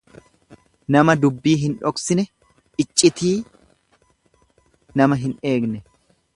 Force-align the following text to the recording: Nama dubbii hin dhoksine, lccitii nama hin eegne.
Nama 0.95 1.15
dubbii 1.25 1.53
hin 1.63 1.75
dhoksine, 1.83 2.25
lccitii 2.85 3.35
nama 5.03 5.21
hin 5.25 5.41
eegne. 5.55 5.87